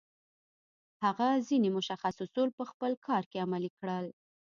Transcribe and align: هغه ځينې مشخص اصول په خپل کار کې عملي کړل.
هغه 1.03 1.27
ځينې 1.47 1.69
مشخص 1.77 2.15
اصول 2.25 2.49
په 2.57 2.63
خپل 2.71 2.91
کار 3.07 3.23
کې 3.31 3.37
عملي 3.45 3.71
کړل. 3.77 4.05